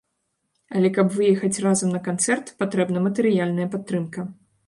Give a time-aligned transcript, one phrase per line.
[0.77, 4.27] Але каб выехаць разам на канцэрт, патрэбна матэрыяльная падтрымка.